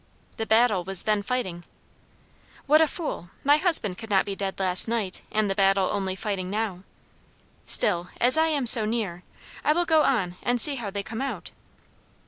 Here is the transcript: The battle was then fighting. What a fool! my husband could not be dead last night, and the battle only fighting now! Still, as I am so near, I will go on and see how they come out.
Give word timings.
The 0.37 0.47
battle 0.47 0.83
was 0.83 1.03
then 1.03 1.21
fighting. 1.21 1.63
What 2.65 2.81
a 2.81 2.87
fool! 2.87 3.29
my 3.43 3.57
husband 3.57 3.99
could 3.99 4.09
not 4.09 4.25
be 4.25 4.35
dead 4.35 4.59
last 4.59 4.87
night, 4.87 5.21
and 5.31 5.47
the 5.47 5.53
battle 5.53 5.89
only 5.91 6.15
fighting 6.15 6.49
now! 6.49 6.81
Still, 7.67 8.09
as 8.19 8.35
I 8.35 8.47
am 8.47 8.65
so 8.65 8.83
near, 8.85 9.21
I 9.63 9.73
will 9.73 9.85
go 9.85 10.01
on 10.01 10.37
and 10.41 10.59
see 10.59 10.77
how 10.77 10.89
they 10.89 11.03
come 11.03 11.21
out. 11.21 11.51